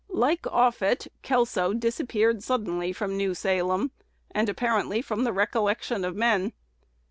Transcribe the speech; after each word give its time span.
Like 0.09 0.47
Offutt, 0.47 1.09
Kelso 1.21 1.73
disappeared 1.75 2.41
suddenly 2.41 2.91
from 2.91 3.15
New 3.15 3.35
Salem, 3.35 3.91
and 4.31 4.49
apparently 4.49 4.99
from 5.03 5.25
the 5.25 5.31
recollection 5.31 6.03
of 6.03 6.15
men. 6.15 6.53